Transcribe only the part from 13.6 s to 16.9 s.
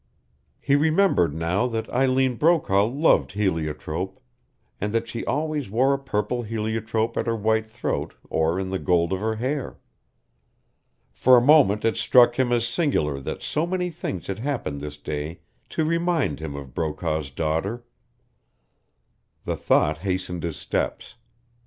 many things had happened this day to remind him of